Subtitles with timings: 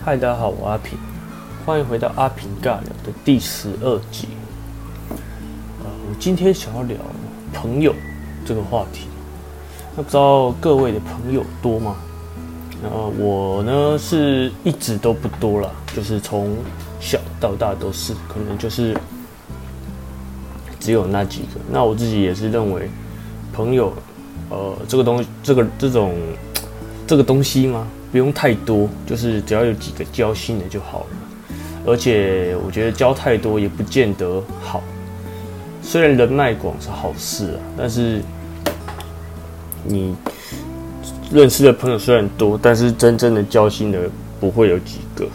[0.00, 0.96] 嗨，大家好，我阿平，
[1.66, 4.28] 欢迎回到阿平尬聊的第十二集。
[5.10, 6.96] 呃，我今天想要聊
[7.52, 7.92] 朋友
[8.46, 9.08] 这个话题。
[9.96, 11.96] 那不知道各位的朋友多吗？
[12.84, 16.56] 呃，我呢是一直都不多啦，就是从
[17.00, 18.96] 小到大都是，可能就是
[20.78, 21.60] 只有那几个。
[21.70, 22.88] 那我自己也是认为，
[23.52, 23.92] 朋友，
[24.48, 26.14] 呃，这个东这个这种
[27.04, 27.86] 这个东西吗？
[28.10, 31.06] 不用太多，就是只要有几个交心的就好了。
[31.86, 34.82] 而且我觉得交太多也不见得好。
[35.82, 38.20] 虽然人脉广是好事啊，但是
[39.84, 40.14] 你
[41.30, 44.00] 认识的朋友虽然多，但是真正的交心的
[44.38, 45.26] 不会有几个。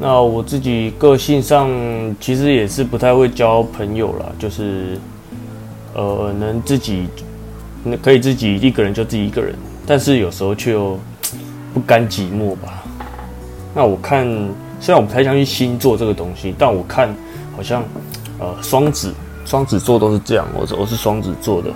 [0.00, 1.70] 那我自己个性上
[2.20, 4.98] 其实也是不太会交朋友啦，就是
[5.94, 7.06] 呃能自己。
[7.84, 9.54] 那可以自己一个人就自己一个人，
[9.84, 10.98] 但是有时候却又
[11.74, 12.84] 不甘寂寞吧。
[13.74, 14.26] 那我看，
[14.78, 17.08] 虽然我不太相信星座这个东西，但我看
[17.56, 17.82] 好像
[18.38, 19.12] 呃双子
[19.44, 20.46] 双子座都是这样。
[20.54, 21.70] 我我是双子座的，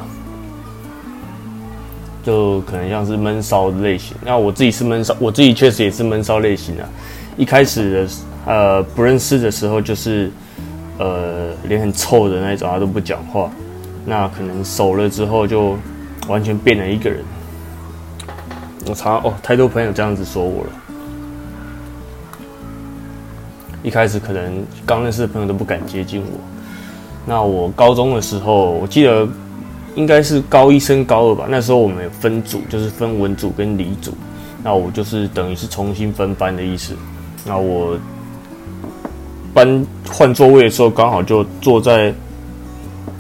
[2.23, 4.15] 就可能像是闷骚的类型。
[4.25, 6.89] 那我自己是闷骚，我自己确实也是闷骚类型啊。
[7.37, 8.09] 一开始的
[8.47, 10.31] 呃不认识的时候，就是
[10.99, 13.51] 呃脸很臭的那种，他都不讲话。
[14.05, 15.77] 那可能熟了之后就。
[16.29, 17.25] 完全变了一个人。
[18.89, 20.71] 我常哦，太多朋友这样子说我了。
[23.83, 26.39] 一开始可能刚认识的朋友都不敢接近我。
[27.25, 29.29] 那我高中的时候，我记得
[29.95, 31.47] 应该是高一升高二吧。
[31.49, 34.13] 那时候我们有分组，就是分文组跟理组。
[34.63, 36.95] 那我就是等于是重新分班的意思。
[37.45, 37.99] 那我
[39.55, 42.15] 班换座位的时候，刚好就坐在。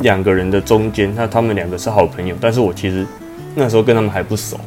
[0.00, 3.06] 两个人的中间，那他们两个是好朋友，但是我其实
[3.54, 4.58] 那时候跟他们还不熟。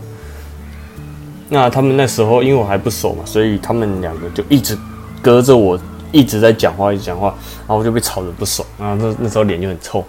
[1.49, 4.77] 那他们那时候因为我还不熟嘛，所以他们两个就一直
[5.21, 5.79] 隔着我
[6.11, 7.27] 一直在讲话，一直讲话，
[7.59, 10.05] 然后我就被吵得不爽，然后那那时候脸就很臭，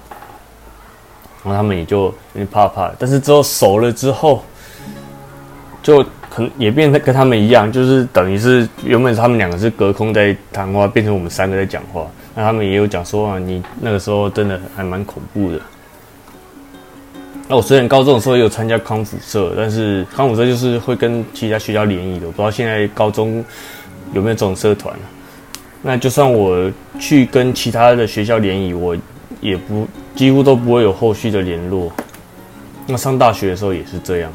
[1.42, 2.92] 然后他们也就有点怕怕。
[2.98, 4.42] 但是之后熟了之后，
[5.82, 12.06] 就可能也变得跟他们一样，就是等于是原本他们两个是隔空在谈话，变成我们三个在讲话。
[12.34, 15.60] 那他们也有讲说啊，你那个时候真的还蛮恐怖的。
[17.48, 23.44] 那我虽然高中的时候也有参加康复社，但是康复社就是会跟其他学校联谊的，我不知道现在高中
[24.12, 24.94] 有没有这种社团。
[25.82, 26.70] 那就算我
[27.00, 28.96] 去跟其他的学校联谊，我
[29.40, 31.90] 也不几乎都不会有后续的联络。
[32.86, 34.32] 那上大学的时候也是这样，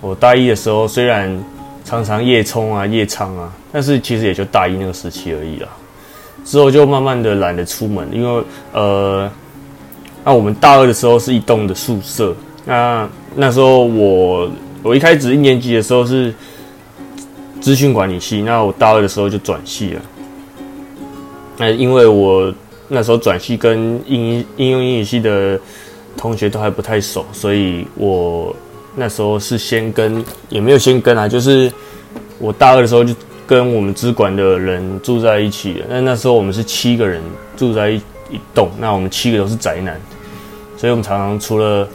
[0.00, 1.42] 我大一的时候虽然
[1.84, 5.68] 常常夜冲啊、夜唱啊，但是其实也就大一那个时期而已啦。
[6.44, 9.30] 之后就慢慢的懒得出门，因为呃，
[10.24, 14.50] 那我们大二的时候是一栋的宿舍，那那时候我
[14.82, 16.34] 我一开始一年级的时候是
[17.60, 20.00] 资讯管理系，那我大二的时候就转系了。
[21.58, 22.52] 那因为我
[22.88, 25.58] 那时候转系跟应应用英语系的
[26.16, 28.54] 同学都还不太熟，所以我
[28.96, 31.72] 那时候是先跟也没有先跟啊，就是
[32.38, 33.14] 我大二的时候就。
[33.46, 37.20] 跟我们资管的人住在一起的，那那时候我们是七个人
[37.56, 37.96] 住在一
[38.30, 40.00] 一栋，那我们七个都是宅男，
[40.76, 41.86] 所以我们常常除了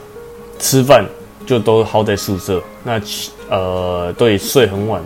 [0.58, 1.04] 吃饭
[1.46, 3.00] 就都耗在宿舍，那
[3.48, 5.02] 呃对睡很晚，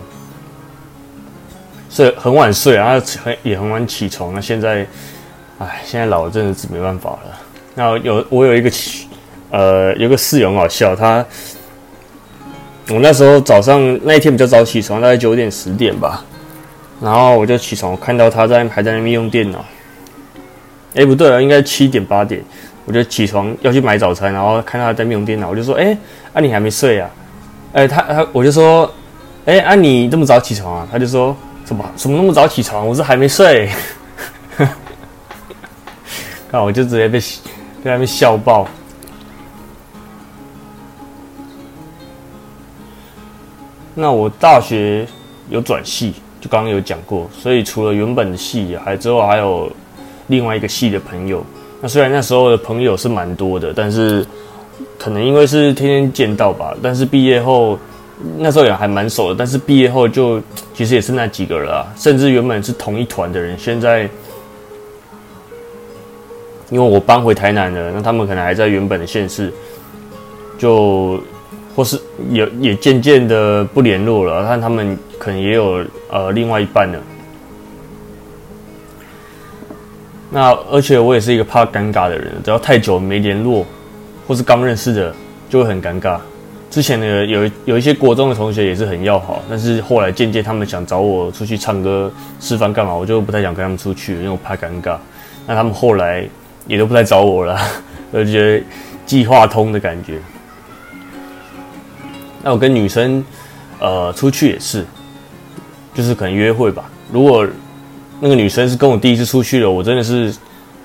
[1.89, 4.33] 睡很晚睡啊，很也很晚起床。
[4.33, 4.85] 那现在，
[5.59, 7.39] 哎，现在老了真的是没办法了。
[7.75, 8.71] 那有我有一个
[9.49, 11.25] 呃有个室友很好笑，他
[12.89, 16.23] 我那时候早上那一天比较早起床，大概九点十点吧。
[17.03, 19.65] 然后我就起床，看到他在还在那边用电脑。
[20.95, 22.41] 哎，不对了，应该七点八点，
[22.85, 25.97] 我就起床要去买早餐，然后看到他在用电脑，我就说：“哎，
[26.31, 27.09] 啊你还没睡啊？”
[27.73, 28.89] 哎，他他我就说
[29.45, 31.35] ：“哎，啊你这么早起床啊？”他就说
[31.67, 32.87] ：“什么什么那么早起床？
[32.87, 33.69] 我说还没睡。
[36.49, 37.19] ”那我就直接被
[37.83, 38.65] 被他们笑爆。
[43.93, 45.05] 那我大学
[45.49, 46.13] 有转系。
[46.43, 49.71] 就刚刚有讲过，所以除了原本的系，还之后还有
[50.27, 51.41] 另外一个系的朋友。
[51.79, 54.27] 那虽然那时候的朋友是蛮多的，但是
[54.99, 56.75] 可能因为是天天见到吧。
[56.83, 57.79] 但是毕业后，
[58.37, 59.35] 那时候也还蛮熟的。
[59.37, 60.41] 但是毕业后就
[60.73, 64.01] 其实也是那几个了，甚至原本是同一团的人，现在
[66.69, 69.49] 因为我搬回台南了，那他们可能还在原本的县市，
[70.57, 71.23] 就。
[71.75, 71.99] 或是
[72.29, 76.99] 也也渐渐的不联络了，看他们可能也有呃另外一半了。
[80.29, 83.65] 那而且我也是一个怕尴尬的人，只要太久没联络，
[84.27, 85.13] 或是刚认识的，
[85.49, 86.19] 就会很尴尬。
[86.71, 94.97] 之前呢有有一些国中的同学也是很要好，但是后来渐渐他们想找我出去唱歌吃饭干嘛，我就不太想跟他们出去，因为我怕尴尬。
[95.45, 96.27] 那他们后来
[96.65, 97.59] 也都不再找我了，
[98.09, 98.63] 我就觉得
[99.05, 100.17] 计划通的感觉。
[102.43, 103.25] 那我跟女生
[103.79, 104.85] 呃出去也是，
[105.95, 106.89] 就是可能约会吧。
[107.11, 107.47] 如果
[108.19, 110.31] 那个女生是跟我第一次出去的，我真的是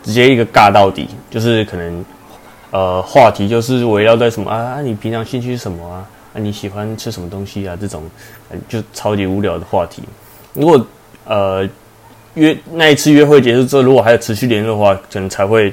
[0.02, 2.05] 直接一个尬到底，就是可能。
[2.70, 4.82] 呃，话题就是围绕在什么啊？
[4.82, 6.05] 你平常兴趣是什么啊？
[6.34, 7.75] 啊，你喜欢吃什么东西啊？
[7.81, 8.02] 这种
[8.69, 10.02] 就超级无聊的话题。
[10.52, 10.87] 如果
[11.25, 11.66] 呃
[12.34, 15.72] 约那一次约会结束之后，如果还有持续联络的话，可能才会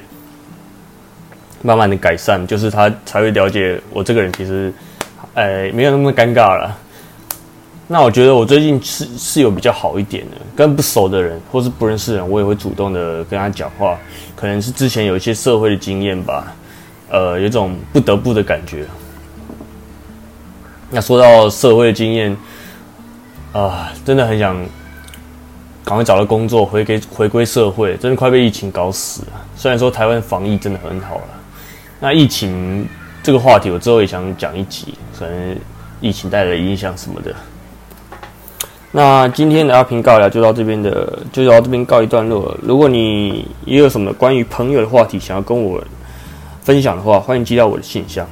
[1.62, 4.74] 慢慢的改善，就是他才会了解我这个人其实
[5.36, 6.76] 呃没有那么尴尬了。
[7.88, 13.96] 那我觉得我最近是是有比较好一点的，跟不熟的人或是不认识的人，我也会主动的跟他讲话，
[14.36, 16.52] 可能是之前有一些社会的经验吧。
[17.08, 18.84] 呃，有种不得不的感觉。
[20.90, 22.36] 那说到社会经验，
[23.54, 24.56] 啊，真的很想
[25.84, 29.28] 赶快找到工作，回给回归社会，真的快被疫情搞死了。
[29.56, 31.28] 虽然说台湾防疫真的很好了，
[32.00, 32.88] 那疫情
[33.26, 35.58] 这个话题，我之后也想讲一集，可能
[36.00, 37.34] 疫情带来的影响什么的。
[38.92, 42.56] 那今天的阿平告聊就到这边的，就到这边告一段落。
[42.62, 45.84] 如果你也有什么关于朋友的话题想要跟我。
[46.62, 48.28] 分享的话，欢迎寄到我的信箱。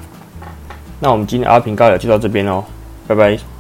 [1.00, 2.64] 那我们今天阿平尬聊就到这边哦，
[3.08, 3.53] 拜拜。